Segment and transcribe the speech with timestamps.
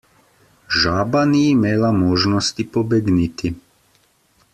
[0.83, 3.53] Žaba ni imela možnosti pobegniti.